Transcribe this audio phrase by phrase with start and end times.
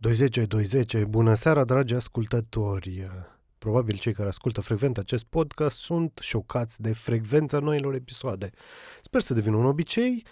[0.00, 3.10] 20, 20, bună seara, dragi ascultători!
[3.58, 8.50] Probabil cei care ascultă frecvent acest podcast sunt șocați de frecvența noilor episoade.
[9.00, 10.26] Sper să devină un obicei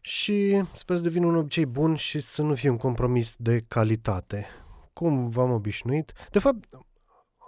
[0.00, 4.46] și sper să devină un obicei bun și să nu fie un compromis de calitate.
[4.92, 6.12] Cum v-am obișnuit?
[6.30, 6.68] De fapt,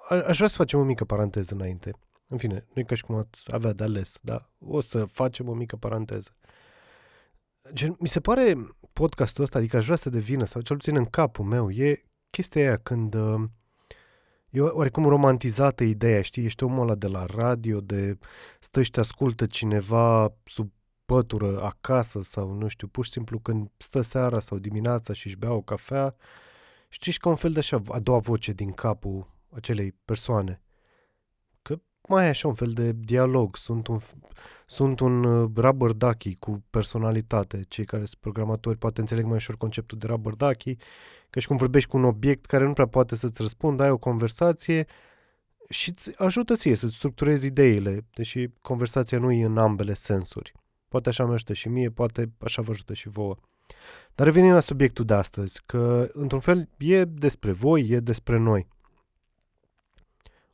[0.08, 1.92] a- aș vrea să facem o mică paranteză înainte.
[2.26, 5.48] În fine, nu e ca și cum ați avea de ales, dar o să facem
[5.48, 6.36] o mică paranteză.
[7.72, 11.04] Gen, mi se pare podcastul ăsta, adică aș vrea să devină, sau cel puțin în
[11.04, 13.42] capul meu, e chestia aia când uh,
[14.50, 18.18] e oarecum romantizată ideea, știi, ești omul ăla de la radio, de
[18.60, 20.72] stă și te ascultă cineva sub
[21.04, 25.36] pătură acasă sau nu știu, pur și simplu când stă seara sau dimineața și își
[25.36, 26.16] bea o cafea,
[26.88, 30.60] știi, și ca un fel de așa a doua voce din capul acelei persoane.
[32.06, 33.98] Că mai e așa un fel de dialog, sunt un,
[34.66, 37.64] sunt un uh, rubber ducky cu personalitate.
[37.68, 40.76] Cei care sunt programatori poate înțeleg mai ușor conceptul de rubber ducky,
[41.30, 43.98] că și cum vorbești cu un obiect care nu prea poate să-ți răspundă, ai o
[43.98, 44.86] conversație
[45.68, 50.52] și îți ajută ție să-ți structurezi ideile, deși conversația nu e în ambele sensuri.
[50.88, 53.36] Poate așa mă ajută și mie, poate așa vă ajută și vouă.
[54.14, 58.68] Dar revenim la subiectul de astăzi, că într-un fel e despre voi, e despre noi.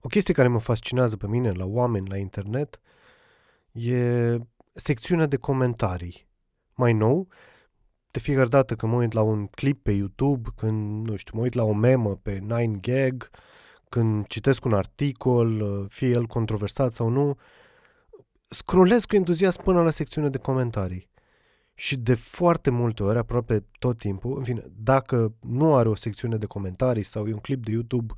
[0.05, 2.81] O chestie care mă fascinează pe mine la oameni, la internet,
[3.73, 4.37] e
[4.75, 6.29] secțiunea de comentarii.
[6.75, 7.29] Mai nou,
[8.11, 11.43] de fiecare dată când mă uit la un clip pe YouTube, când, nu știu, mă
[11.43, 13.17] uit la o memă pe 9gag,
[13.89, 17.39] când citesc un articol, fie el controversat sau nu,
[18.49, 21.11] scrollez cu entuziasm până la secțiunea de comentarii.
[21.75, 26.37] Și de foarte multe ori, aproape tot timpul, în fine, dacă nu are o secțiune
[26.37, 28.15] de comentarii sau e un clip de YouTube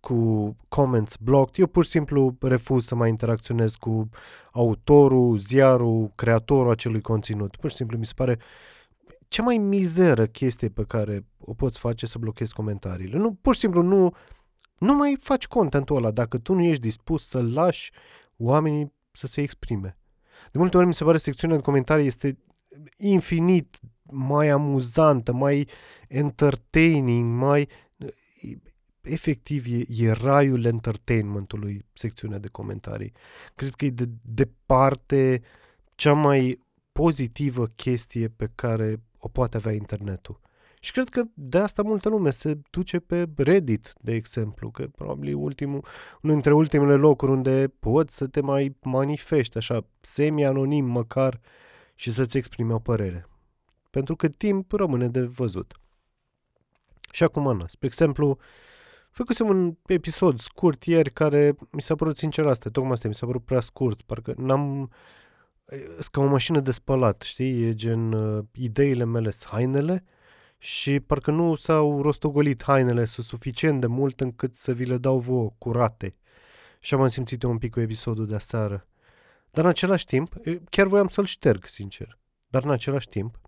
[0.00, 4.08] cu comments blocked, eu pur și simplu refuz să mai interacționez cu
[4.52, 7.56] autorul, ziarul, creatorul acelui conținut.
[7.56, 8.38] Pur și simplu mi se pare
[9.28, 13.18] cea mai mizeră chestie pe care o poți face să blochezi comentariile.
[13.18, 14.14] Nu, pur și simplu nu,
[14.78, 17.92] nu mai faci contentul ăla dacă tu nu ești dispus să lași
[18.36, 19.98] oamenii să se exprime.
[20.52, 22.38] De multe ori mi se pare secțiunea de comentarii este
[22.96, 23.78] infinit
[24.10, 25.68] mai amuzantă, mai
[26.08, 27.68] entertaining, mai
[29.08, 33.12] efectiv e, e raiul entertainmentului secțiunea de comentarii.
[33.54, 35.42] Cred că e de departe
[35.94, 36.60] cea mai
[36.92, 40.40] pozitivă chestie pe care o poate avea internetul.
[40.80, 45.34] Și cred că de asta multă lume se duce pe Reddit, de exemplu, că probabil
[45.34, 45.84] ultimul,
[46.22, 51.40] unul dintre ultimele locuri unde poți să te mai manifesti așa, semi-anonim măcar,
[51.98, 53.28] și să-ți exprimi o părere.
[53.90, 55.80] Pentru că timp rămâne de văzut.
[57.12, 58.38] Și acum, Ana, spre exemplu,
[59.10, 63.26] făcusem un episod scurt ieri care mi s-a părut sincer asta, tocmai asta mi s-a
[63.26, 64.90] părut prea scurt, parcă n-am...
[66.10, 67.62] ca o mașină de spălat, știi?
[67.62, 70.04] E gen uh, ideile mele hainele
[70.58, 75.50] și parcă nu s-au rostogolit hainele suficient de mult încât să vi le dau vouă
[75.58, 76.16] curate.
[76.80, 78.86] Și am simțit eu un pic cu episodul de aseară.
[79.50, 80.34] Dar în același timp,
[80.70, 82.18] chiar voiam să-l șterg, sincer.
[82.48, 83.40] Dar în același timp,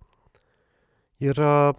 [1.16, 1.76] era...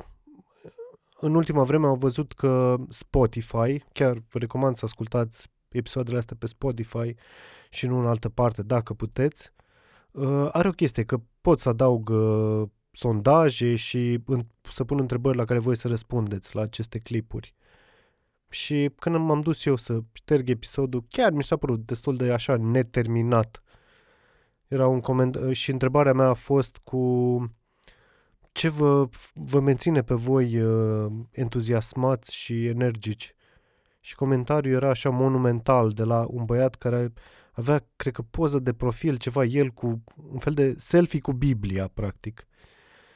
[1.23, 6.45] În ultima vreme am văzut că Spotify, chiar vă recomand să ascultați episoadele astea pe
[6.45, 7.15] Spotify
[7.69, 9.53] și nu în altă parte, dacă puteți,
[10.11, 14.23] uh, are o chestie că pot să adaug uh, sondaje și
[14.69, 17.55] să pun întrebări la care voi să răspundeți la aceste clipuri.
[18.49, 22.57] Și când m-am dus eu să șterg episodul, chiar mi s-a părut destul de așa
[22.57, 23.63] neterminat.
[24.67, 26.97] Era un coment și întrebarea mea a fost cu
[28.51, 33.35] ce vă, vă menține pe voi uh, entuziasmați și energici.
[33.99, 37.13] Și comentariul era așa monumental de la un băiat care
[37.51, 41.87] avea, cred că, poză de profil, ceva, el cu un fel de selfie cu Biblia,
[41.87, 42.47] practic.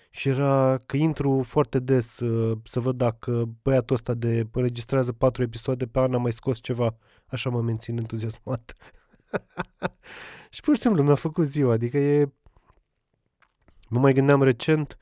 [0.09, 5.43] Și era că intru foarte des uh, să văd dacă băiatul ăsta de înregistrează patru
[5.43, 6.97] episoade pe an a mai scos ceva.
[7.25, 8.75] Așa mă mențin entuziasmat.
[10.49, 12.33] și pur și simplu mi-a făcut ziua, adică e...
[13.89, 14.97] Mă mai gândeam recent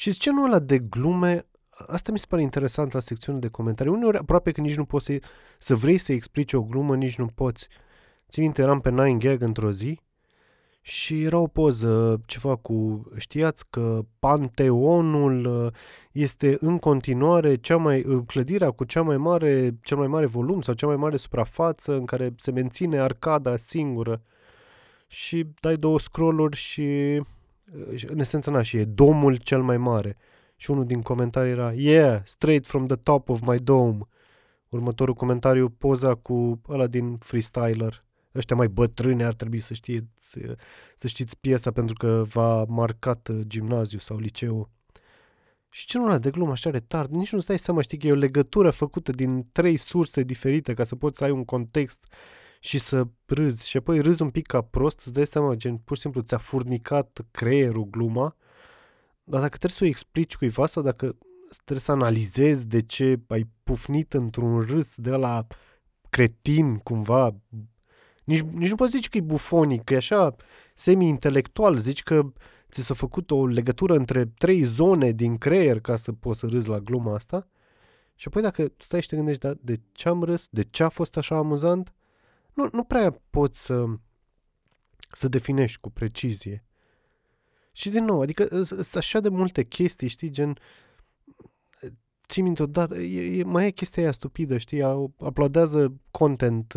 [0.00, 1.46] și scenul ăla de glume,
[1.86, 3.92] asta mi se pare interesant la secțiunea de comentarii.
[3.92, 5.18] Uneori aproape că nici nu poți să,
[5.58, 7.68] să vrei să explici o glumă, nici nu poți.
[8.28, 10.00] Țin minte, eram pe 9gag într-o zi
[10.80, 15.72] și era o poză, ceva cu, știați că Panteonul uh,
[16.12, 20.60] este în continuare cea mai, uh, clădirea cu cea mai mare, cel mai mare volum
[20.60, 24.22] sau cea mai mare suprafață în care se menține arcada singură.
[25.06, 27.26] Și dai două scrolluri și, uh,
[28.06, 30.16] în esență, na, și e domul cel mai mare.
[30.56, 33.98] Și unul din comentarii era, yeah, straight from the top of my dome.
[34.68, 38.06] Următorul comentariu, poza cu ăla din Freestyler
[38.38, 40.38] ăștia mai bătrâni ar trebui să știți,
[40.96, 44.70] să știți piesa pentru că v-a marcat gimnaziu sau liceu.
[45.68, 48.14] Și ce ăla de glumă așa retard, nici nu stai seama, știi că e o
[48.14, 52.06] legătură făcută din trei surse diferite ca să poți să ai un context
[52.60, 53.68] și să râzi.
[53.68, 56.38] Și apoi râzi un pic ca prost, îți dai seama, gen, pur și simplu ți-a
[56.38, 58.36] furnicat creierul gluma,
[59.24, 61.16] dar dacă trebuie să o explici cuiva sau dacă
[61.56, 65.46] trebuie să analizezi de ce ai pufnit într-un râs de la
[66.10, 67.34] cretin, cumva,
[68.24, 70.34] nici, nici nu poți zice că e bufonic, că e așa
[70.74, 72.32] semi-intelectual, zici că
[72.70, 76.68] ți s-a făcut o legătură între trei zone din creier ca să poți să râzi
[76.68, 77.48] la gluma asta.
[78.14, 80.88] Și apoi dacă stai și te gândești, da, de ce am râs, de ce a
[80.88, 81.92] fost așa amuzant,
[82.58, 83.84] nu, nu prea poți să,
[85.12, 86.64] să definești cu precizie.
[87.72, 90.58] Și din nou, adică sunt așa de multe chestii, știi, gen,
[92.28, 94.82] ții minte odată, e, e, mai e chestia aia stupidă, știi,
[95.18, 96.74] aplaudează content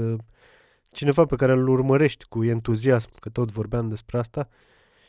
[0.91, 4.49] cineva pe care îl urmărești cu entuziasm, că tot vorbeam despre asta,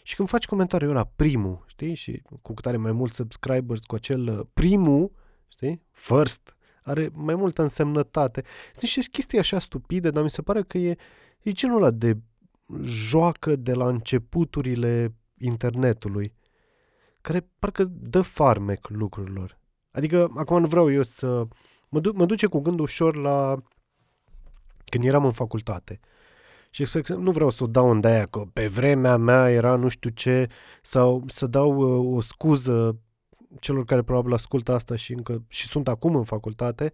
[0.03, 3.95] și când faci comentariul ăla, primul, știi, și cu cât are mai mulți subscribers cu
[3.95, 5.13] acel uh, primul,
[5.49, 8.43] știi, first, are mai multă însemnătate.
[8.73, 10.96] Sunt niște chestii așa stupide, dar mi se pare că e,
[11.43, 12.17] e genul ăla de
[12.82, 16.34] joacă de la începuturile internetului,
[17.20, 19.58] care parcă dă farmec lucrurilor.
[19.90, 21.46] Adică, acum nu vreau eu să...
[21.88, 23.62] Mă, du- mă duce cu gândul ușor la
[24.85, 26.00] când eram în facultate.
[26.70, 26.87] Și
[27.19, 30.46] nu vreau să o dau în aia că pe vremea mea era nu știu ce,
[30.82, 33.00] sau să dau uh, o scuză
[33.60, 36.93] celor care probabil ascultă asta și încă și sunt acum în facultate.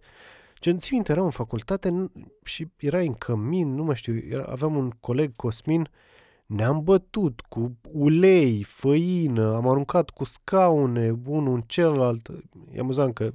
[0.55, 2.11] Ce țin minte, eram în facultate
[2.43, 5.89] și era în cămin, nu mai știu, era, aveam un coleg, Cosmin,
[6.45, 12.29] ne-am bătut cu ulei, făină, am aruncat cu scaune, unul în celălalt.
[12.73, 13.31] E amuzant că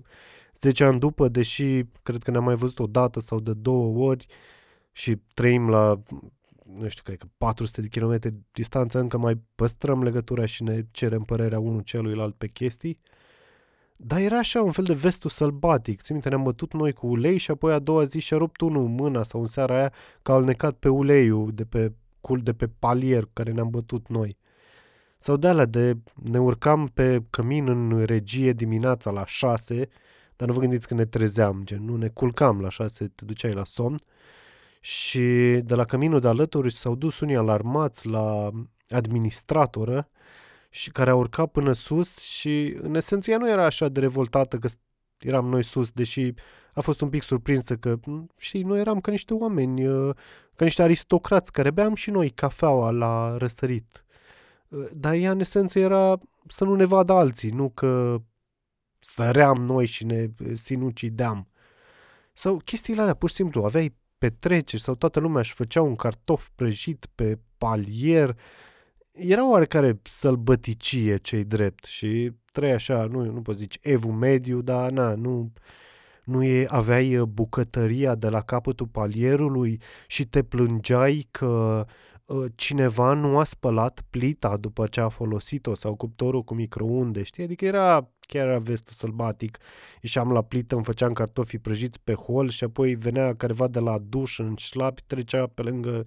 [0.61, 4.27] 10 ani după, deși cred că ne-am mai văzut o dată sau de două ori
[4.93, 6.03] și trăim la,
[6.79, 11.23] nu știu, cred că 400 de kilometri distanță, încă mai păstrăm legătura și ne cerem
[11.23, 12.99] părerea unul celuilalt pe chestii.
[14.07, 16.03] Dar era așa un fel de vestul sălbatic.
[16.03, 18.89] Ți minte, ne-am bătut noi cu ulei și apoi a doua zi și-a rupt unul
[18.89, 19.93] mâna sau în seara aia
[20.23, 21.93] că a alnecat pe uleiul de pe,
[22.43, 24.37] de pe palier cu care ne-am bătut noi.
[25.19, 29.89] Sau de alea de ne urcam pe cămin în regie dimineața la șase
[30.37, 33.53] dar nu vă gândiți că ne trezeam, gen, nu ne culcam la șase, te duceai
[33.53, 34.01] la somn
[34.81, 35.21] și
[35.65, 38.51] de la căminul de alături s-au dus unii alarmați la
[38.89, 40.09] administratoră
[40.75, 44.59] și care a urcat până sus și în esență ea nu era așa de revoltată
[44.59, 44.69] că
[45.19, 46.33] eram noi sus, deși
[46.73, 47.99] a fost un pic surprinsă că,
[48.37, 50.15] știi, noi eram ca niște oameni, uh,
[50.57, 54.05] ca niște aristocrați care beam și noi cafeaua la răsărit.
[54.69, 56.19] Uh, dar ea în esență era
[56.49, 58.21] să nu ne vadă alții, nu că
[58.99, 61.49] săream noi și ne sinucideam.
[62.33, 66.49] Sau chestiile alea, pur și simplu, aveai petreceri sau toată lumea își făcea un cartof
[66.55, 68.37] prăjit pe palier.
[69.15, 74.91] Era oarecare sălbăticie cei drept și trei așa, nu, nu poți zice evul mediu, dar
[74.91, 75.53] na, nu,
[76.25, 81.85] nu e, aveai bucătăria de la capătul palierului și te plângeai că
[82.25, 87.45] uh, cineva nu a spălat plita după ce a folosit-o sau cuptorul cu microunde, știi?
[87.45, 89.59] Adică era chiar era vestul sălbatic.
[90.01, 93.99] Ieșeam la plită, îmi făceam cartofii prăjiți pe hol și apoi venea careva de la
[93.99, 96.03] duș în șlapi, trecea pe lângă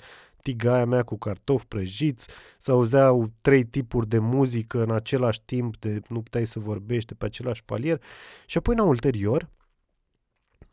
[0.48, 2.28] tigaia mea cu cartofi prăjiți,
[2.58, 7.26] să auzeau trei tipuri de muzică în același timp, de nu puteai să vorbești pe
[7.26, 8.02] același palier.
[8.46, 9.50] Și apoi, în ulterior,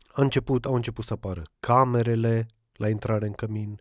[0.07, 3.79] a început, au început să apară camerele la intrare în cămin,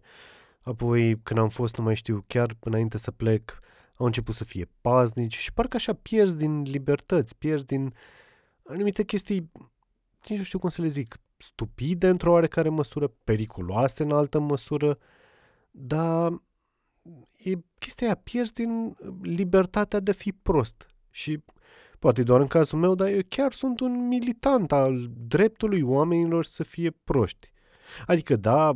[0.61, 3.59] apoi când am fost, nu mai știu, chiar înainte să plec,
[3.97, 7.95] au început să fie paznici și parcă așa pierzi din libertăți, pierzi din
[8.67, 9.51] anumite chestii,
[10.29, 14.99] nici nu știu cum să le zic, stupide într-o oarecare măsură, periculoase în altă măsură,
[15.77, 16.43] dar
[17.43, 20.89] e chestia aia, pierzi din libertatea de a fi prost.
[21.11, 21.45] Și
[21.99, 26.63] poate doar în cazul meu, dar eu chiar sunt un militant al dreptului oamenilor să
[26.63, 27.53] fie proști.
[28.07, 28.67] Adică, da,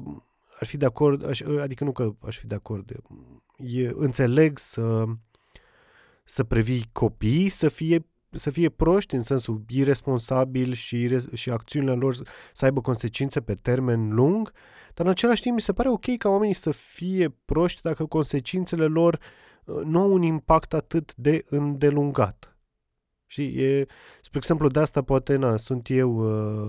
[0.61, 2.93] ar fi de acord, aș, adică nu că aș fi de acord,
[3.57, 5.05] e, înțeleg să,
[6.25, 8.07] să previi copiii să fie,
[8.39, 12.15] să fie proști în sensul irresponsabil și, și acțiunile lor
[12.53, 14.53] să aibă consecințe pe termen lung,
[14.95, 18.87] dar în același timp mi se pare ok ca oamenii să fie proști dacă consecințele
[18.87, 19.19] lor
[19.65, 22.53] uh, nu au un impact atât de îndelungat.
[23.31, 23.87] Și e,
[24.21, 26.17] spre exemplu, de asta poate na, sunt eu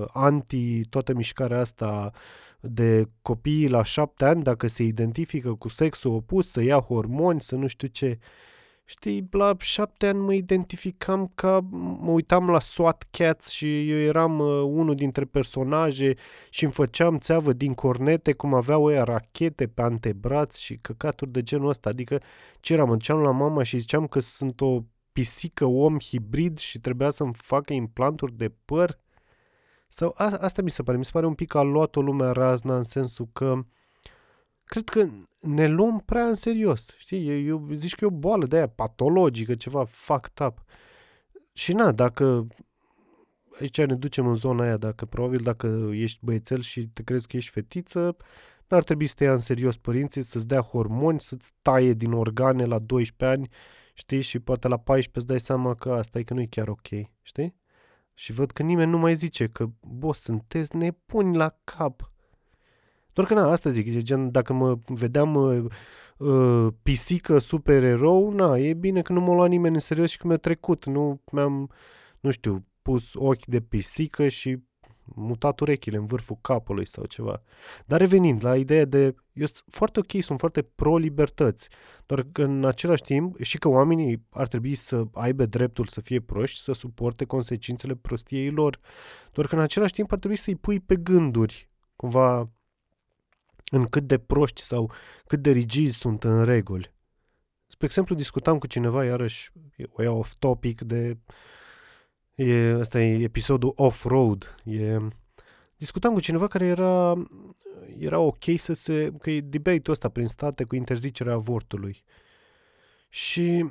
[0.01, 2.19] uh, anti toată mișcarea asta uh,
[2.59, 7.55] de copii la șapte ani, dacă se identifică cu sexul opus, să ia hormoni, să
[7.55, 8.19] nu știu ce.
[8.89, 11.59] Știi, la șapte ani mă identificam ca,
[11.99, 16.15] mă uitam la SWAT Cats și eu eram uh, unul dintre personaje
[16.49, 21.43] și îmi făceam țeavă din cornete cum aveau ăia rachete pe antebraț și căcaturi de
[21.43, 21.89] genul ăsta.
[21.89, 22.21] Adică
[22.59, 24.79] ce eram, înceam la mama și ziceam că sunt o
[25.11, 28.99] pisică-om hibrid și trebuia să-mi facă implanturi de păr?
[29.87, 32.31] Sau a, asta mi se pare, mi se pare un pic că a luat-o lumea
[32.31, 33.63] razna în sensul că
[34.69, 35.09] cred că
[35.39, 37.29] ne luăm prea în serios, știi?
[37.29, 40.63] Eu, eu zici că e o boală de aia patologică, ceva fucked up.
[41.53, 42.47] Și na, dacă
[43.59, 47.37] aici ne ducem în zona aia, dacă probabil dacă ești băiețel și te crezi că
[47.37, 48.17] ești fetiță,
[48.67, 52.65] n-ar trebui să te ia în serios părinții, să-ți dea hormoni, să-ți taie din organe
[52.65, 53.49] la 12 ani,
[53.93, 56.67] știi, și poate la 14 îți dai seama că asta e că nu e chiar
[56.67, 56.87] ok,
[57.21, 57.55] știi?
[58.13, 62.11] Și văd că nimeni nu mai zice că, boss, sunteți nepuni la cap.
[63.19, 65.65] Doar că, na, asta zic, gen, dacă mă vedeam uh,
[66.17, 70.27] uh, pisică supererou, na, e bine că nu m-a luat nimeni în serios și că
[70.27, 70.85] mi-a trecut.
[70.85, 71.69] Nu mi-am,
[72.19, 74.57] nu știu, pus ochi de pisică și
[75.03, 77.41] mutat urechile în vârful capului sau ceva.
[77.85, 81.69] Dar revenind la ideea de, eu sunt foarte ok, sunt foarte pro-libertăți,
[82.05, 86.19] doar că în același timp și că oamenii ar trebui să aibă dreptul să fie
[86.19, 88.79] proști, să suporte consecințele prostiei lor,
[89.31, 92.49] doar că în același timp ar trebui să-i pui pe gânduri, cumva
[93.69, 94.91] în cât de proști sau
[95.25, 96.93] cât de rigizi sunt în reguli.
[97.67, 99.51] Spre exemplu, discutam cu cineva, iarăși,
[99.91, 101.17] o iau off-topic de...
[102.35, 104.55] E, asta e episodul off-road.
[104.63, 104.97] E,
[105.75, 107.13] discutam cu cineva care era,
[107.97, 109.11] era ok să se...
[109.21, 112.03] că e debate-ul ăsta prin state cu interzicerea avortului.
[113.09, 113.65] Și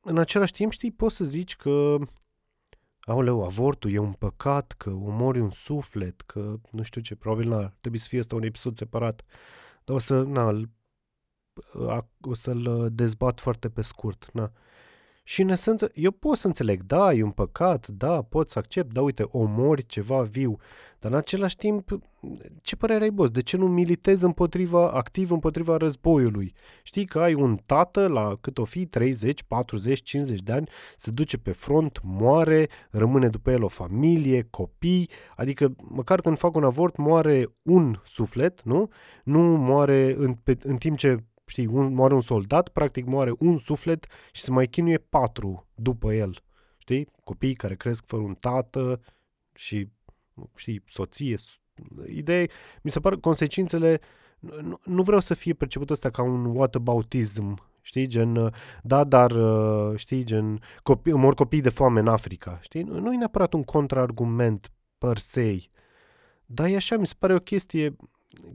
[0.00, 1.96] în același timp, știi, poți să zici că
[3.10, 7.74] aoleu, avortul e un păcat, că omori un suflet, că nu știu ce, probabil n
[7.80, 9.24] trebuie să fie asta un episod separat,
[9.84, 10.60] dar o să, na,
[12.20, 14.52] o să-l dezbat foarte pe scurt, na.
[15.22, 18.92] Și în esență, eu pot să înțeleg, da, e un păcat, da, pot să accept,
[18.92, 20.58] da, uite, omori ceva viu,
[20.98, 22.00] dar în același timp,
[22.62, 23.30] ce părere ai, boss?
[23.30, 26.52] De ce nu militezi împotriva, activ împotriva războiului?
[26.82, 31.10] Știi că ai un tată la cât o fi, 30, 40, 50 de ani, se
[31.10, 36.64] duce pe front, moare, rămâne după el o familie, copii, adică măcar când fac un
[36.64, 38.88] avort moare un suflet, nu?
[39.24, 43.58] Nu moare în, pe, în timp ce știi, un, moare un soldat, practic moare un
[43.58, 46.42] suflet și se mai chinuie patru după el.
[46.78, 47.08] Știi?
[47.24, 49.00] Copii care cresc fără un tată
[49.54, 49.88] și,
[50.54, 51.36] știi, soție.
[52.06, 52.46] Ideea,
[52.82, 54.00] mi se par consecințele,
[54.40, 58.52] nu, nu vreau să fie perceput asta ca un whataboutism, știi, gen,
[58.82, 59.32] da, dar,
[59.96, 62.82] știi, gen, copii, mor copii de foame în Africa, știi?
[62.82, 65.58] Nu, nu e neapărat un contraargument per se,
[66.46, 67.96] dar e așa, mi se pare o chestie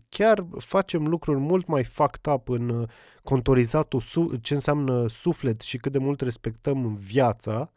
[0.09, 2.89] chiar facem lucruri mult mai fucked up în uh,
[3.23, 7.71] contorizatul su- ce înseamnă suflet și cât de mult respectăm viața,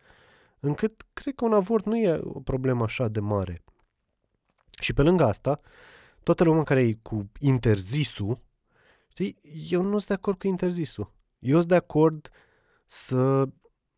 [0.60, 3.64] încât cred că un avort nu e o problemă așa de mare.
[4.80, 5.60] Și pe lângă asta,
[6.22, 8.40] toată lumea care e cu interzisul,
[9.08, 9.38] știi,
[9.70, 11.12] eu nu sunt de acord cu interzisul.
[11.38, 12.30] Eu sunt de acord
[12.84, 13.48] să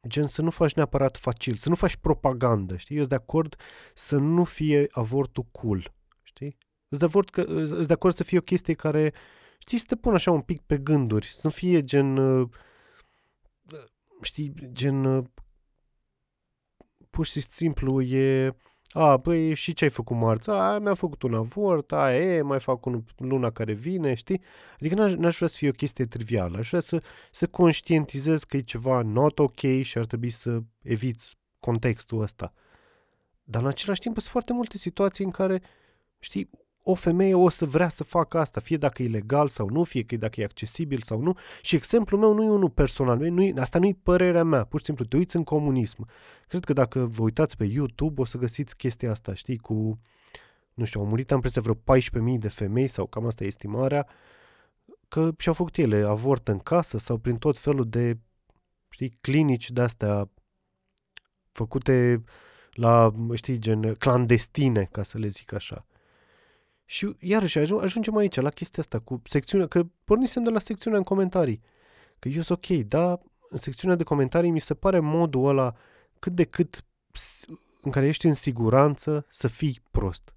[0.09, 2.97] gen să nu faci neapărat facil, să nu faci propagandă, știi?
[2.97, 3.57] Eu sunt de acord
[3.95, 5.93] să nu fie avortul cool,
[6.23, 6.59] știi?
[6.91, 9.13] Îți de acord, că, îți de acord să fie o chestie care,
[9.59, 12.49] știi, să te pun așa un pic pe gânduri, să nu fie gen, uh,
[14.23, 15.25] știi, gen, uh,
[17.11, 18.57] pur și simplu e,
[18.93, 20.51] a, băi, și ce ai făcut marți?
[20.51, 24.43] A, mi-am făcut un avort, a, e, mai fac un luna care vine, știi?
[24.75, 28.57] Adică n-aș, n-aș vrea să fie o chestie trivială, aș vrea să, să conștientizez că
[28.57, 32.53] e ceva not ok și ar trebui să eviți contextul ăsta.
[33.43, 35.63] Dar în același timp sunt foarte multe situații în care,
[36.19, 36.51] știi,
[36.91, 40.05] o femeie o să vrea să facă asta, fie dacă e legal sau nu, fie
[40.05, 41.37] că dacă e accesibil sau nu.
[41.63, 44.79] Și exemplul meu nu e unul personal, nu e, asta nu e părerea mea, pur
[44.79, 46.09] și simplu te uiți în comunism.
[46.49, 50.01] Cred că dacă vă uitați pe YouTube o să găsiți chestia asta, știi, cu,
[50.75, 54.07] nu știu, au murit am vreo 14.000 de femei sau cam asta e estimarea,
[55.09, 58.19] că și-au făcut ele avort în casă sau prin tot felul de,
[58.91, 60.31] știi, clinici de-astea
[61.53, 62.25] făcute
[62.71, 65.87] la, știi, gen clandestine, ca să le zic așa.
[66.91, 71.05] Și iarăși ajungem aici, la chestia asta, cu secțiunea, că pornisem de la secțiunea în
[71.05, 71.61] comentarii.
[72.19, 75.75] Că eu sunt ok, dar în secțiunea de comentarii mi se pare modul ăla
[76.19, 76.85] cât de cât
[77.81, 80.35] în care ești în siguranță să fii prost.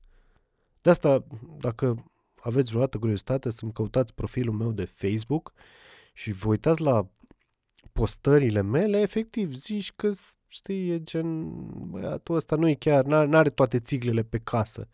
[0.81, 1.25] De asta,
[1.59, 5.53] dacă aveți vreodată curiozitate să-mi căutați profilul meu de Facebook
[6.13, 7.07] și vă uitați la
[7.91, 10.09] postările mele, efectiv zici că,
[10.47, 11.55] știi, e gen,
[11.89, 14.89] băiatul ăsta nu e chiar, n-are toate țiglele pe casă.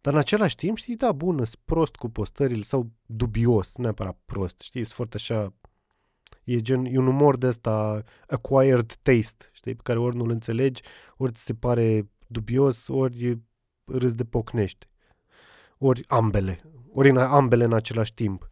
[0.00, 4.18] Dar în același timp, știi, da, bun, sunt prost cu postările sau dubios, nu neapărat
[4.24, 5.54] prost, știi, sunt foarte așa,
[6.44, 10.82] e gen, e un umor de ăsta acquired taste, știi, pe care ori nu-l înțelegi,
[11.16, 13.38] ori ți se pare dubios, ori
[13.84, 14.88] râs de pocnești.
[15.78, 18.49] Ori ambele, ori în ambele în același timp.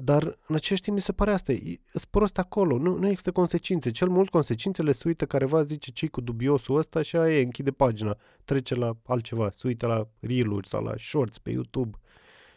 [0.00, 3.90] Dar în același timp mi se pare asta, e prost acolo, nu, nu există consecințe.
[3.90, 7.70] Cel mult consecințele se uită careva zice ce cu dubiosul ăsta și aia e, închide
[7.70, 11.98] pagina, trece la altceva, se uită la reel sau la shorts pe YouTube.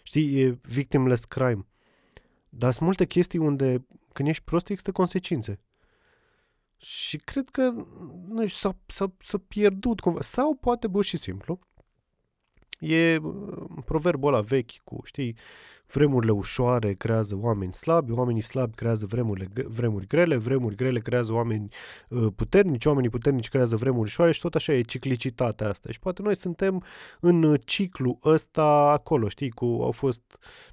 [0.03, 1.65] Știi, e victimless crime.
[2.49, 5.59] Dar sunt multe chestii unde când ești prost există consecințe.
[6.77, 7.73] Și cred că
[8.27, 10.21] nu știu, s-a, s-a, s-a pierdut cumva.
[10.21, 11.59] Sau poate pur și simplu
[12.79, 15.35] e uh, proverbul ăla vechi cu, știi,
[15.93, 21.67] Vremurile ușoare creează oameni slabi, oamenii slabi creează vremurile, vremuri grele, vremuri grele creează oameni
[22.09, 25.91] uh, puternici, oamenii puternici creează vremuri ușoare și tot așa e ciclicitatea asta.
[25.91, 26.83] Și poate noi suntem
[27.19, 30.21] în uh, ciclu ăsta acolo, știi, cu au fost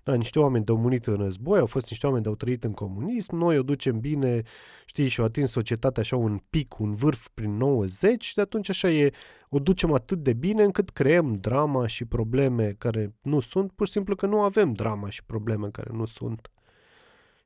[0.02, 3.36] da, niște oameni de-au murit în război, au fost niște oameni de-au trăit în comunism,
[3.36, 4.42] noi o ducem bine,
[4.86, 8.68] știi, și au atins societatea așa un pic, un vârf prin 90 și de atunci
[8.68, 9.12] așa e
[9.48, 13.92] o ducem atât de bine încât creăm drama și probleme care nu sunt, pur și
[13.92, 16.50] simplu că nu avem drama și probleme care nu sunt.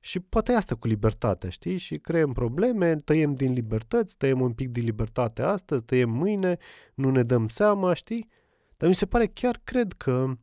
[0.01, 1.77] Și poate asta cu libertatea, știi?
[1.77, 6.57] Și creăm probleme, tăiem din libertăți, tăiem un pic din libertate astăzi, tăiem mâine,
[6.95, 8.29] nu ne dăm seama, știi?
[8.77, 10.37] Dar mi se pare, chiar cred că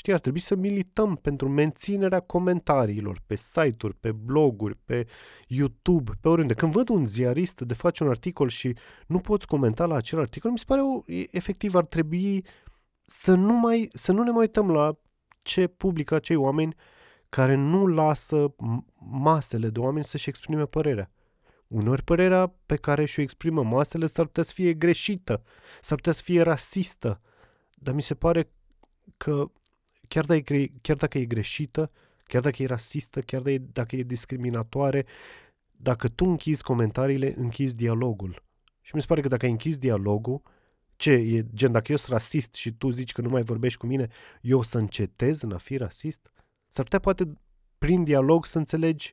[0.00, 5.06] Știi, ar trebui să milităm pentru menținerea comentariilor pe site-uri, pe bloguri, pe
[5.46, 6.54] YouTube, pe oriunde.
[6.54, 10.50] Când văd un ziarist de face un articol și nu poți comenta la acel articol,
[10.50, 12.44] mi se pare, o, efectiv, ar trebui
[13.04, 14.98] să nu, mai, să nu ne mai uităm la
[15.42, 16.74] ce publică acei oameni
[17.28, 18.54] care nu lasă
[18.98, 21.10] masele de oameni să-și exprime părerea.
[21.66, 25.42] Uneori părerea pe care și-o exprimă masele s-ar putea să fie greșită,
[25.80, 27.20] s-ar putea să fie rasistă,
[27.74, 28.50] dar mi se pare
[29.16, 29.50] că
[30.08, 31.90] chiar dacă, e, chiar dacă e greșită,
[32.24, 33.42] chiar dacă e rasistă, chiar
[33.72, 35.06] dacă e discriminatoare,
[35.70, 38.42] dacă tu închizi comentariile, închizi dialogul.
[38.80, 40.42] Și mi se pare că dacă ai închis dialogul,
[41.00, 43.86] ce, e gen, dacă eu sunt rasist și tu zici că nu mai vorbești cu
[43.86, 44.08] mine,
[44.40, 46.30] eu o să încetez în a fi rasist?
[46.68, 47.32] S-ar putea poate
[47.78, 49.12] prin dialog să înțelegi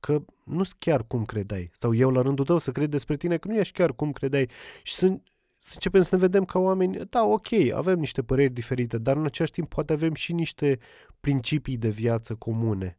[0.00, 1.70] că nu sunt chiar cum credeai.
[1.72, 4.50] Sau eu la rândul tău să cred despre tine că nu ești chiar cum credeai.
[4.82, 5.18] Și să,
[5.56, 9.24] să începem să ne vedem ca oameni, da, ok, avem niște păreri diferite, dar în
[9.24, 10.78] același timp poate avem și niște
[11.20, 12.98] principii de viață comune.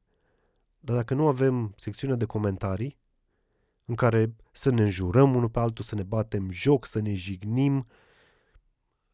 [0.79, 2.99] Dar dacă nu avem secțiunea de comentarii,
[3.85, 7.87] în care să ne înjurăm unul pe altul, să ne batem joc, să ne jignim,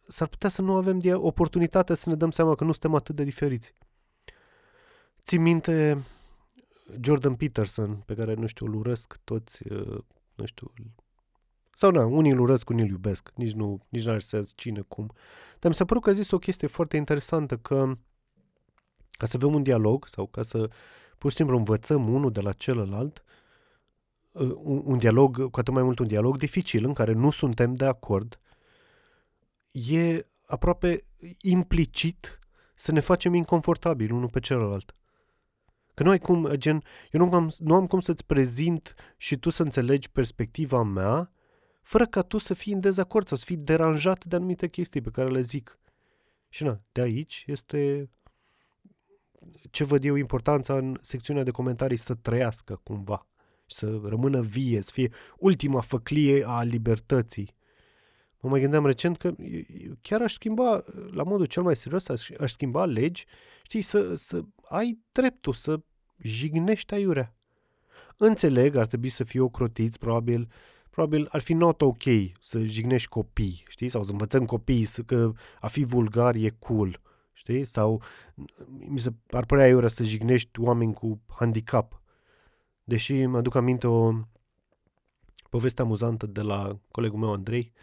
[0.07, 3.23] s-ar putea să nu avem oportunitatea să ne dăm seama că nu suntem atât de
[3.23, 3.75] diferiți.
[5.23, 6.05] Țin minte
[7.01, 9.97] Jordan Peterson, pe care, nu știu, îl urăsc toți, uh,
[10.35, 10.73] nu știu,
[11.73, 13.31] sau na, unii îl urăsc, unii îl iubesc.
[13.35, 15.11] Nici nu nici n-are sens cine, cum.
[15.59, 17.97] Dar mi s-a părut că a zis o chestie foarte interesantă, că
[19.11, 20.69] ca să avem un dialog sau ca să
[21.17, 23.23] pur și simplu învățăm unul de la celălalt,
[24.31, 27.73] uh, un, un dialog, cu atât mai mult un dialog dificil, în care nu suntem
[27.73, 28.39] de acord,
[29.89, 31.05] e aproape
[31.41, 32.39] implicit
[32.75, 34.95] să ne facem inconfortabili unul pe celălalt.
[35.93, 39.49] Că nu ai cum, gen, eu nu am, nu am cum să-ți prezint și tu
[39.49, 41.31] să înțelegi perspectiva mea
[41.81, 45.09] fără ca tu să fii în dezacord sau să fii deranjat de anumite chestii pe
[45.09, 45.79] care le zic.
[46.49, 48.09] Și na, de aici este
[49.71, 53.27] ce văd eu importanța în secțiunea de comentarii să trăiască cumva,
[53.65, 57.56] să rămână vie, să fie ultima făclie a libertății.
[58.41, 59.35] Mă mai gândeam recent că
[60.01, 63.25] chiar aș schimba, la modul cel mai serios, aș, aș schimba legi,
[63.63, 65.79] știi, să, să ai dreptul să
[66.17, 67.35] jignești aiurea.
[68.17, 70.49] Înțeleg, ar trebui să fie ocrotiți, probabil,
[70.89, 72.03] probabil ar fi not ok
[72.39, 73.89] să jignești copii, știi?
[73.89, 77.01] Sau să învățăm copiii să, că a fi vulgar e cool,
[77.33, 77.63] știi?
[77.63, 78.01] Sau
[78.65, 82.01] mi se ar părea iurea să jignești oameni cu handicap.
[82.83, 84.13] Deși mă aduc aminte o
[85.49, 87.73] poveste amuzantă de la colegul meu Andrei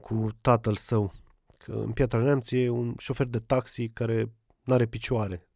[0.00, 1.12] cu tatăl său.
[1.58, 5.48] Că în Piatra Neamț e un șofer de taxi care nu are picioare.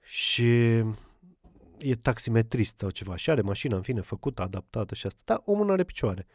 [0.00, 0.76] Și
[1.78, 5.20] e taximetrist sau ceva și are mașina, în fine, făcută, adaptată și asta.
[5.24, 6.26] Dar omul nu are picioare.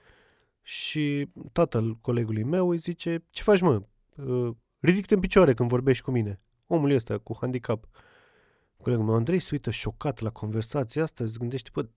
[0.62, 3.82] Și tatăl colegului meu îi zice, ce faci mă?
[4.16, 6.42] Uh, ridică în picioare când vorbești cu mine.
[6.68, 7.88] Omul ăsta cu handicap.
[8.78, 11.88] Colegul meu Andrei se uită șocat la conversația asta, se gândește, bă,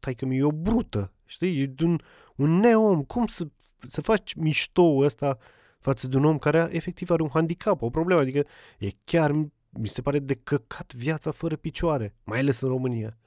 [0.00, 2.00] tai că mi e o brută, știi, e un,
[2.36, 3.48] un neom, cum să,
[3.88, 5.38] să faci mișto ăsta
[5.78, 8.46] față de un om care efectiv are un handicap, o problemă, adică
[8.78, 9.32] e chiar
[9.70, 13.18] mi se pare de căcat viața fără picioare, mai ales în România.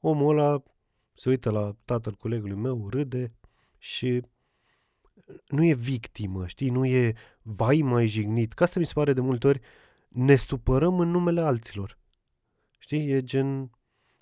[0.00, 0.62] Omul ăla
[1.14, 3.32] se uită la tatăl colegului meu, râde
[3.78, 4.22] și
[5.46, 8.52] nu e victimă, știi, nu e vai mai jignit.
[8.52, 9.60] Că asta mi se pare de multe ori,
[10.08, 11.98] ne supărăm în numele alților.
[12.78, 13.70] Știi, e gen,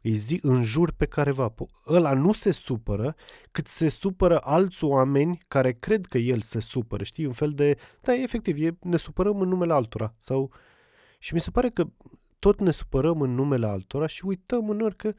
[0.07, 1.55] îi zi în jur pe careva.
[1.87, 3.15] Ăla nu se supără,
[3.51, 7.77] cât se supără alți oameni care cred că el se supără, știi, un fel de,
[8.01, 10.15] da, efectiv, e, ne supărăm în numele altora.
[10.19, 10.53] Sau
[11.19, 11.87] și mi se pare că
[12.39, 15.15] tot ne supărăm în numele altora și uităm în ori că,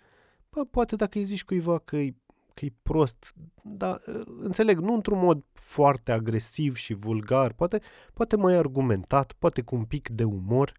[0.50, 2.16] bă, poate dacă îi zici cuiva că e,
[2.54, 4.02] că e prost, dar
[4.40, 7.82] înțeleg, nu într-un mod foarte agresiv și vulgar, poate,
[8.14, 10.74] poate mai argumentat, poate cu un pic de umor,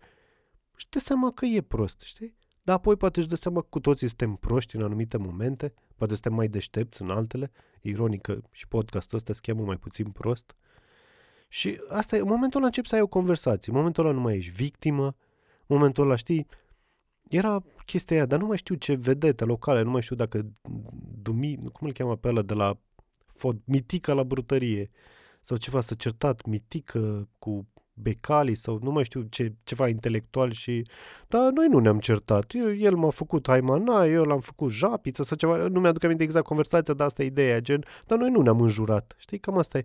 [0.77, 2.37] și dă seama că e prost, știi?
[2.69, 6.13] Dar apoi poate își dă seama că cu toții suntem proști în anumite momente, poate
[6.13, 7.51] suntem mai deștepți în altele,
[7.81, 10.57] ironic că și podcastul ăsta se cheamă mai puțin prost.
[11.49, 14.21] Și asta e, în momentul ăla începi să ai o conversație, în momentul ăla nu
[14.21, 15.05] mai ești victimă,
[15.67, 16.47] în momentul ăla, știi,
[17.29, 20.53] era chestia aia, dar nu mai știu ce vedete locale, nu mai știu dacă
[21.23, 22.79] Dumi, cum îl cheamă pe ăla de la
[23.27, 24.91] Fod, Mitică la brutărie
[25.41, 27.69] sau ceva, să certat Mitică cu
[28.01, 30.87] Becali sau nu mai știu ce, ceva intelectual și
[31.29, 32.55] dar noi nu ne-am certat.
[32.55, 36.45] Eu, el m-a făcut Haimana, eu l-am făcut Japiță sau ceva, nu mi-aduc aminte exact
[36.47, 39.15] conversația, dar asta e ideea, gen, dar noi nu ne-am înjurat.
[39.19, 39.85] Știi, cam asta e.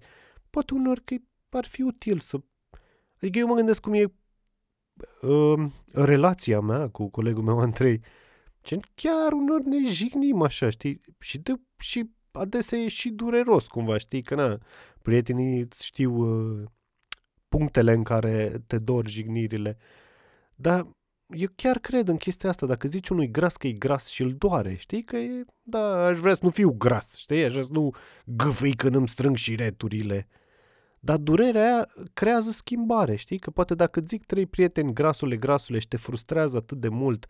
[0.50, 1.16] Poate uneori că
[1.50, 2.38] ar fi util să...
[3.16, 4.04] Adică eu mă gândesc cum e
[5.22, 8.02] uh, relația mea cu colegul meu Andrei.
[8.64, 11.02] Gen, chiar uneori ne jignim așa, știi?
[11.20, 14.22] Și, de, și adesea e și dureros cumva, știi?
[14.22, 14.58] Că na,
[15.02, 16.64] prietenii știu uh,
[17.58, 19.78] punctele în care te dor jignirile.
[20.56, 20.88] Dar
[21.28, 22.66] eu chiar cred în chestia asta.
[22.66, 26.18] Dacă zici unui gras că e gras și îl doare, știi că e, da, aș
[26.18, 27.44] vrea să nu fiu gras, știi?
[27.44, 27.94] Aș vrea să nu
[28.26, 30.28] gâfâi când îmi strâng și returile.
[31.00, 33.40] Dar durerea aia creează schimbare, știi?
[33.40, 37.26] Că poate dacă zic trei prieteni grasule, grasule și te frustrează atât de mult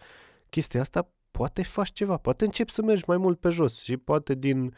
[0.49, 4.33] chestia asta, poate faci ceva, poate începi să mergi mai mult pe jos și poate
[4.35, 4.73] din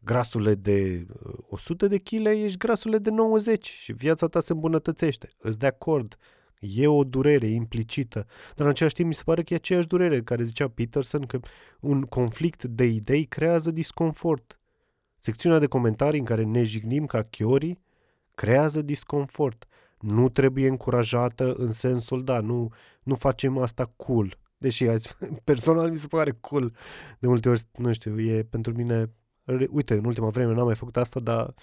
[0.00, 1.06] grasule de
[1.48, 5.28] 100 uh, de kg ești grasule de 90 și viața ta se îmbunătățește.
[5.38, 6.16] Îți de acord.
[6.60, 10.22] E o durere implicită, dar în același timp mi se pare că e aceeași durere
[10.22, 11.40] care zicea Peterson că
[11.80, 14.60] un conflict de idei creează disconfort.
[15.18, 17.78] Secțiunea de comentarii în care ne jignim ca chiorii
[18.40, 19.66] creează disconfort.
[19.98, 24.38] Nu trebuie încurajată în sensul, da, nu, nu facem asta cool.
[24.56, 26.72] Deși azi, personal mi se pare cool.
[27.18, 29.10] De multe ori, nu știu, e pentru mine...
[29.70, 31.54] Uite, în ultima vreme n-am mai făcut asta, dar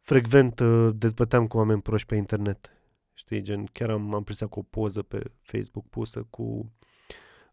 [0.00, 2.70] frecvent uh, dezbăteam cu oameni proști pe internet.
[3.14, 6.72] Știi, gen, chiar am, am prins cu o poză pe Facebook pusă cu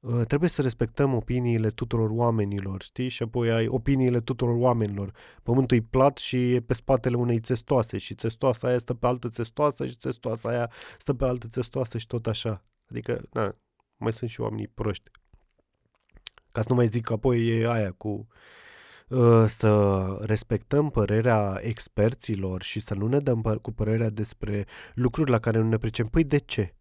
[0.03, 3.07] Uh, trebuie să respectăm opiniile tuturor oamenilor, știi?
[3.07, 5.11] Și apoi ai opiniile tuturor oamenilor.
[5.43, 9.29] Pământul e plat și e pe spatele unei țestoase și țestoasa aia stă pe altă
[9.29, 12.63] țestoasă și țestoasa aia stă pe altă țestoasă și tot așa.
[12.89, 13.55] Adică, na,
[13.97, 15.11] mai sunt și oamenii proști.
[16.51, 18.25] Ca să nu mai zic că apoi e aia cu uh,
[19.45, 25.57] să respectăm părerea experților și să nu ne dăm cu părerea despre lucruri la care
[25.57, 26.07] nu ne pricem.
[26.07, 26.75] Păi de ce?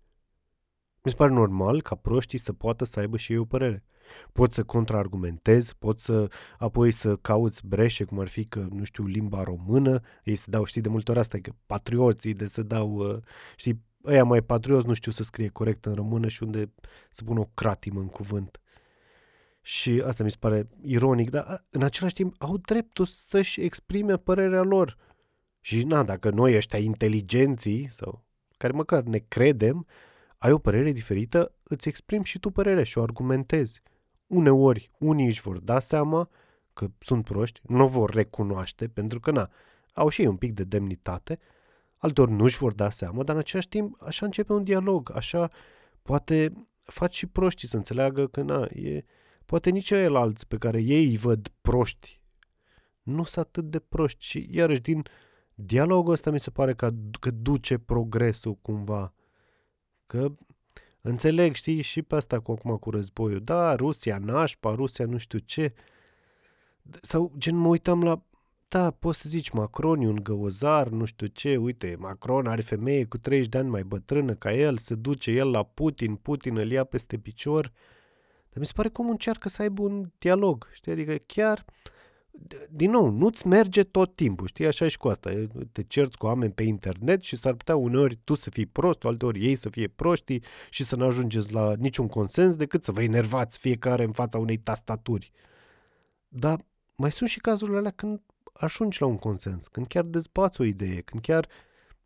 [1.03, 3.85] Mi se pare normal ca proștii să poată să aibă și ei o părere.
[4.33, 9.07] Poți să contraargumentezi, poți să apoi să cauți breșe, cum ar fi că, nu știu,
[9.07, 12.95] limba română, ei se dau, știi, de multe ori asta, că patrioții de să dau,
[12.95, 13.19] uh,
[13.57, 16.73] știi, ăia mai patrioți nu știu să scrie corect în română și unde
[17.11, 18.61] să pun o cratimă în cuvânt.
[19.65, 24.63] Și asta mi se pare ironic, dar în același timp au dreptul să-și exprime părerea
[24.63, 24.97] lor.
[25.61, 28.25] Și na, dacă noi ăștia inteligenții, sau
[28.57, 29.87] care măcar ne credem,
[30.39, 33.83] ai o părere diferită, îți exprimi și tu părerea și o argumentezi.
[34.27, 36.31] Uneori, unii își vor da seama
[36.73, 39.51] că sunt proști, nu o vor recunoaște, pentru că, na,
[39.93, 41.39] au și ei un pic de demnitate,
[41.97, 45.51] altor nu își vor da seama, dar în același timp, așa începe un dialog, așa
[46.03, 49.05] poate faci și proștii să înțeleagă că, na, e,
[49.47, 52.21] poate nici el alți pe care ei îi văd proști,
[53.03, 55.03] nu sunt atât de proști și, iarăși, din
[55.55, 59.15] dialogul ăsta mi se pare că, că duce progresul cumva
[60.13, 60.33] Că
[61.01, 63.41] înțeleg, știi, și pe asta cu acum cu războiul.
[63.45, 65.75] Da, Rusia nașpa, Rusia nu știu ce.
[67.01, 68.23] Sau gen mă uitam la
[68.69, 73.05] da, poți să zici Macron e un găuzar, nu știu ce, uite, Macron are femeie
[73.05, 76.71] cu 30 de ani mai bătrână ca el, se duce el la Putin, Putin îl
[76.71, 77.73] ia peste picior.
[78.53, 81.65] Dar mi se pare cum încearcă să aibă un dialog, știi, adică chiar
[82.71, 85.31] din nou, nu-ți merge tot timpul, știi, așa și cu asta.
[85.73, 89.47] Te cerți cu oameni pe internet și s-ar putea uneori tu să fii prost, alteori
[89.47, 93.59] ei să fie proști și să nu ajungeți la niciun consens decât să vă enervați
[93.59, 95.33] fiecare în fața unei tastaturi.
[96.29, 98.21] Dar mai sunt și cazurile alea când
[98.53, 101.49] ajungi la un consens, când chiar dezbați o idee, când chiar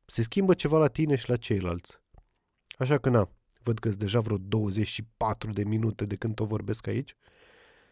[0.05, 2.01] se schimbă ceva la tine și la ceilalți.
[2.79, 3.31] Așa că na,
[3.67, 7.17] văd că deja vreo 24 de minute de când o vorbesc aici.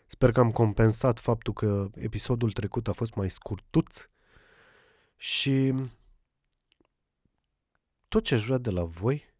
[0.06, 4.08] Sper că am compensat faptul că episodul trecut a fost mai scurtuț
[5.16, 5.74] și
[8.08, 9.34] tot ce aș vrea de la voi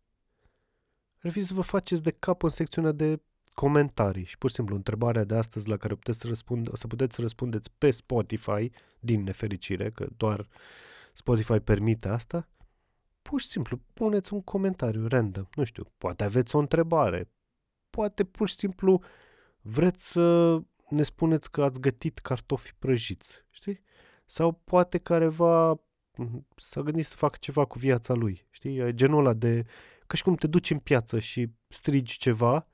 [1.22, 3.20] ar fi să vă faceți de cap în secțiunea de
[3.54, 7.14] comentarii și pur și simplu întrebarea de astăzi la care puteți să, răspund, să puteți
[7.14, 8.70] să răspundeți pe Spotify,
[9.00, 10.48] din nefericire, că doar
[11.12, 12.48] Spotify permite asta,
[13.28, 17.30] pur și simplu puneți un comentariu random, nu știu, poate aveți o întrebare,
[17.90, 19.02] poate pur și simplu
[19.60, 20.58] vreți să
[20.88, 23.82] ne spuneți că ați gătit cartofi prăjiți, știi?
[24.26, 25.68] Sau poate careva
[26.16, 28.94] mm, s-a gândit să facă ceva cu viața lui, știi?
[28.94, 29.64] Genul ăla de,
[30.06, 32.68] ca și cum te duci în piață și strigi ceva,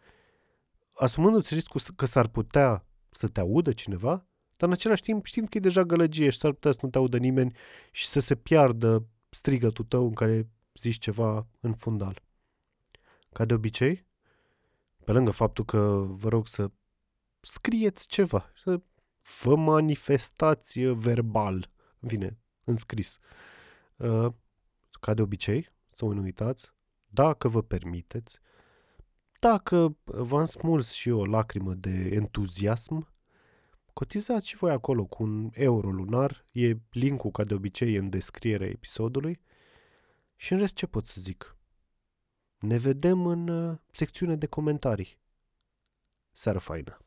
[0.95, 5.57] asumându-ți riscul că s-ar putea să te audă cineva, dar în același timp știind că
[5.57, 7.57] e deja gălăgie și s-ar putea să nu te audă nimeni
[7.91, 12.23] și să se piardă strigătul tău în care zici ceva în fundal.
[13.33, 14.07] Ca de obicei,
[15.05, 16.71] pe lângă faptul că vă rog să
[17.41, 18.81] scrieți ceva, să
[19.43, 23.19] vă manifestați verbal, vine, în scris.
[23.97, 24.33] Uh,
[25.01, 26.73] ca de obicei, să nu uitați,
[27.07, 28.41] dacă vă permiteți,
[29.41, 33.10] dacă v-am smuls și o lacrimă de entuziasm,
[34.01, 38.67] cotizați și voi acolo cu un euro lunar, e linkul ca de obicei în descrierea
[38.67, 39.41] episodului
[40.37, 41.57] și în rest ce pot să zic?
[42.59, 45.19] Ne vedem în uh, secțiune de comentarii.
[46.31, 46.99] Seară faină!